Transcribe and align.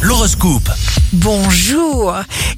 L'horoscope. 0.00 0.70
Bonjour, 1.12 2.14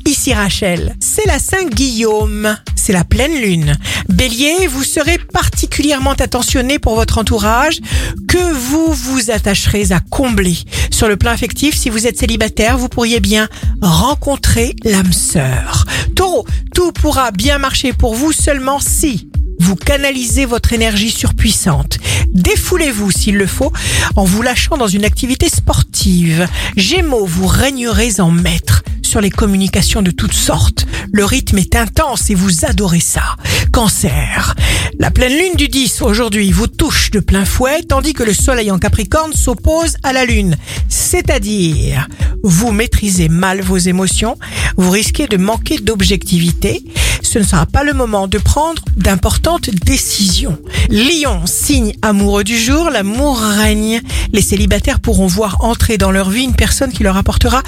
ici 0.07 0.33
Rachel. 0.33 0.95
C'est 1.01 1.27
la 1.27 1.41
Saint 1.41 1.65
Guillaume, 1.65 2.57
c'est 2.77 2.93
la 2.93 3.03
pleine 3.03 3.35
lune. 3.35 3.77
Bélier, 4.09 4.69
vous 4.69 4.85
serez 4.85 5.19
particulièrement 5.19 6.13
attentionné 6.13 6.79
pour 6.79 6.95
votre 6.95 7.19
entourage 7.19 7.81
que 8.29 8.53
vous 8.53 8.93
vous 8.93 9.33
attacherez 9.33 9.91
à 9.91 9.99
combler. 9.99 10.57
Sur 10.93 11.09
le 11.09 11.17
plan 11.17 11.33
affectif, 11.33 11.77
si 11.77 11.91
vous 11.91 12.07
êtes 12.07 12.19
célibataire, 12.19 12.79
vous 12.79 12.89
pourriez 12.89 13.19
bien 13.19 13.49
rencontrer 13.81 14.77
l'âme 14.85 15.13
sœur. 15.13 15.85
Taureau, 16.15 16.47
tout 16.75 16.93
pourra 16.93 17.33
bien 17.33 17.59
marcher 17.59 17.93
pour 17.93 18.15
vous 18.15 18.31
seulement 18.31 18.79
si 18.79 19.32
vous 19.63 19.77
canalisez 19.77 20.45
votre 20.45 20.73
énergie 20.73 21.13
surpuissante. 21.13 21.99
Défoulez-vous 22.33 23.13
s'il 23.13 23.37
le 23.37 23.47
faut 23.47 23.73
en 24.17 24.25
vous 24.25 24.43
lâchant 24.43 24.77
dans 24.77 24.89
une 24.89 25.05
activité 25.05 25.49
sportive. 25.49 26.49
Gémeaux, 26.77 27.27
vous 27.27 27.47
régnerez 27.47 28.21
en 28.21 28.33
maître 28.33 28.83
sur 29.03 29.21
les 29.21 29.31
communications 29.31 30.03
de 30.03 30.11
toutes 30.11 30.35
sortes. 30.35 30.87
Le 31.13 31.25
rythme 31.25 31.59
est 31.59 31.77
intense 31.77 32.29
et 32.31 32.35
vous 32.35 32.65
adorez 32.65 33.01
ça. 33.01 33.37
Cancer, 33.73 34.55
la 34.99 35.13
pleine 35.13 35.39
lune 35.39 35.55
du 35.57 35.69
10 35.69 36.03
aujourd'hui 36.03 36.51
vous 36.51 36.67
touche 36.67 37.11
de 37.13 37.21
plein 37.21 37.45
fouet 37.45 37.83
tandis 37.83 38.15
que 38.15 38.25
le 38.25 38.35
soleil 38.35 38.71
en 38.71 38.79
Capricorne 38.79 39.33
s'oppose 39.33 39.97
à 40.03 40.13
la 40.13 40.25
lune. 40.25 40.57
C'est-à-dire, 40.89 42.09
vous 42.43 42.73
maîtrisez 42.73 43.29
mal 43.29 43.61
vos 43.61 43.79
émotions, 43.79 44.39
vous 44.77 44.91
risquez 44.91 45.29
de 45.29 45.37
manquer 45.37 45.79
d'objectivité 45.79 46.83
ce 47.23 47.39
ne 47.39 47.45
sera 47.45 47.67
pas 47.67 47.85
le 47.85 47.93
moment 47.93 48.29
de 48.29 48.39
prendre 48.39 48.83
d'importantes 48.97 49.71
décisions. 49.71 50.59
Lion, 50.91 51.43
signe 51.47 51.95
amoureux 52.03 52.45
du 52.45 52.59
jour, 52.59 52.91
l'amour 52.91 53.41
règne. 53.41 54.01
Les 54.33 54.43
célibataires 54.43 55.01
pourront 55.01 55.27
voir 55.27 55.65
entrer 55.65 55.99
dans 55.99 56.11
leur 56.11 56.31
vie 56.31 56.45
une 56.45 56.55
personne 56.55 56.93
qui 56.93 57.03
leur 57.03 57.17
apportera 57.17 57.63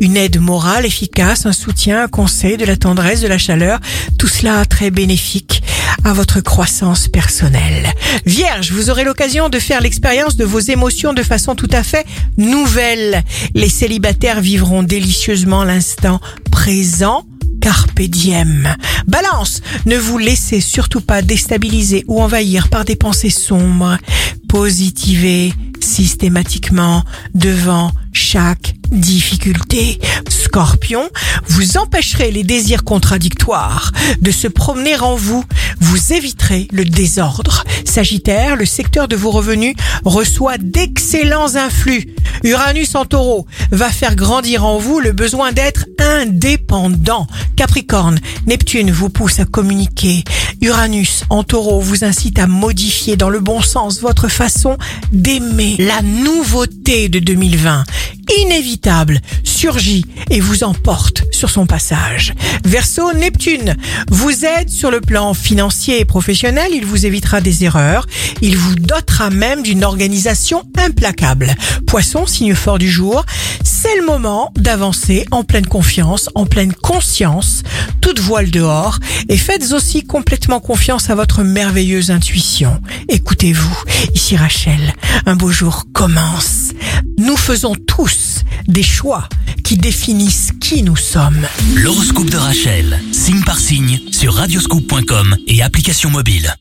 une 0.00 0.16
aide 0.16 0.40
morale 0.40 0.86
efficace, 0.86 1.46
un 1.46 1.52
soutien, 1.52 2.04
un 2.04 2.08
conseil, 2.08 2.56
de 2.56 2.64
la 2.64 2.76
tendresse, 2.76 3.20
de 3.20 3.28
la 3.28 3.38
chaleur. 3.38 3.80
Tout 4.18 4.28
cela 4.28 4.64
très 4.64 4.90
bénéfique 4.90 5.62
à 6.04 6.12
votre 6.12 6.40
croissance 6.40 7.08
personnelle. 7.08 7.92
Vierge, 8.26 8.72
vous 8.72 8.90
aurez 8.90 9.04
l'occasion 9.04 9.48
de 9.48 9.58
faire 9.58 9.80
l'expérience 9.80 10.36
de 10.36 10.44
vos 10.44 10.60
émotions 10.60 11.12
de 11.12 11.22
façon 11.22 11.54
tout 11.54 11.68
à 11.72 11.82
fait 11.82 12.06
nouvelle. 12.36 13.22
Les 13.54 13.68
célibataires 13.68 14.40
vivront 14.40 14.82
délicieusement 14.82 15.64
l'instant 15.64 16.20
présent 16.50 17.24
Carpe 17.60 18.02
diem. 18.02 18.74
Balance, 19.06 19.60
ne 19.86 19.96
vous 19.96 20.18
laissez 20.18 20.60
surtout 20.60 21.00
pas 21.00 21.22
déstabiliser 21.22 22.04
ou 22.08 22.22
envahir 22.22 22.68
par 22.68 22.84
des 22.84 22.96
pensées 22.96 23.30
sombres. 23.30 23.98
Positivez 24.48 25.52
systématiquement 25.80 27.04
devant 27.34 27.92
chaque 28.12 28.74
difficulté. 28.90 30.00
Scorpion, 30.28 31.08
vous 31.48 31.76
empêcherez 31.76 32.30
les 32.30 32.42
désirs 32.42 32.84
contradictoires 32.84 33.92
de 34.20 34.30
se 34.30 34.48
promener 34.48 34.98
en 34.98 35.14
vous. 35.14 35.44
Vous 35.80 36.12
éviterez 36.12 36.68
le 36.72 36.84
désordre. 36.84 37.64
Sagittaire, 37.84 38.56
le 38.56 38.66
secteur 38.66 39.08
de 39.08 39.16
vos 39.16 39.30
revenus 39.30 39.74
reçoit 40.04 40.58
d'excellents 40.58 41.54
influx. 41.54 42.14
Uranus 42.44 42.94
en 42.94 43.04
taureau 43.04 43.46
va 43.70 43.90
faire 43.90 44.16
grandir 44.16 44.64
en 44.64 44.78
vous 44.78 45.00
le 45.00 45.12
besoin 45.12 45.52
d'être 45.52 45.86
indépendant. 45.98 47.26
Capricorne, 47.56 48.18
Neptune 48.46 48.90
vous 48.90 49.10
pousse 49.10 49.40
à 49.40 49.44
communiquer. 49.44 50.24
Uranus 50.62 51.24
en 51.30 51.42
taureau 51.42 51.80
vous 51.80 52.04
incite 52.04 52.38
à 52.38 52.46
modifier 52.46 53.16
dans 53.16 53.30
le 53.30 53.40
bon 53.40 53.60
sens 53.60 54.00
votre 54.00 54.28
façon 54.28 54.78
d'aimer. 55.12 55.76
La 55.78 56.02
nouveauté 56.02 57.08
de 57.08 57.18
2020 57.18 57.84
inévitable 58.38 59.20
surgit 59.44 60.06
et 60.30 60.40
vous 60.40 60.64
emporte 60.64 61.24
sur 61.40 61.48
son 61.48 61.64
passage. 61.64 62.34
Verseau, 62.66 63.14
Neptune 63.14 63.74
vous 64.10 64.44
aide 64.44 64.68
sur 64.68 64.90
le 64.90 65.00
plan 65.00 65.32
financier 65.32 65.98
et 65.98 66.04
professionnel, 66.04 66.68
il 66.74 66.84
vous 66.84 67.06
évitera 67.06 67.40
des 67.40 67.64
erreurs, 67.64 68.06
il 68.42 68.58
vous 68.58 68.74
dotera 68.74 69.30
même 69.30 69.62
d'une 69.62 69.82
organisation 69.82 70.64
implacable. 70.76 71.54
Poisson, 71.86 72.26
signe 72.26 72.54
fort 72.54 72.76
du 72.76 72.90
jour, 72.90 73.24
c'est 73.64 73.96
le 73.96 74.04
moment 74.04 74.52
d'avancer 74.58 75.24
en 75.30 75.42
pleine 75.42 75.64
confiance, 75.64 76.28
en 76.34 76.44
pleine 76.44 76.74
conscience, 76.74 77.62
toute 78.02 78.20
voile 78.20 78.50
dehors, 78.50 78.98
et 79.30 79.38
faites 79.38 79.72
aussi 79.72 80.04
complètement 80.04 80.60
confiance 80.60 81.08
à 81.08 81.14
votre 81.14 81.42
merveilleuse 81.42 82.10
intuition. 82.10 82.82
Écoutez-vous, 83.08 83.78
ici 84.14 84.36
Rachel, 84.36 84.92
un 85.24 85.36
beau 85.36 85.50
jour 85.50 85.86
commence. 85.94 86.72
Nous 87.16 87.38
faisons 87.38 87.74
tous 87.74 88.40
des 88.68 88.82
choix 88.82 89.26
qui 89.70 89.76
définissent 89.76 90.50
qui 90.60 90.82
nous 90.82 90.96
sommes. 90.96 91.46
L'horoscope 91.76 92.28
de 92.28 92.36
Rachel, 92.36 92.98
signe 93.12 93.44
par 93.44 93.60
signe, 93.60 94.00
sur 94.10 94.34
radioscoop.com 94.34 95.36
et 95.46 95.62
application 95.62 96.10
mobile. 96.10 96.56